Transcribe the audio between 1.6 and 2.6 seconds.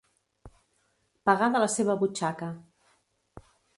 la seva butxaca.